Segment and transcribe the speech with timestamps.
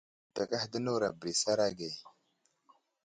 [0.41, 1.89] Abekehe di newuro a bəra isaray ge.